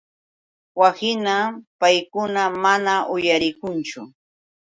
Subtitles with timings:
[0.79, 1.49] Wakhinam
[1.81, 4.01] paykuna mana uyalikunchu.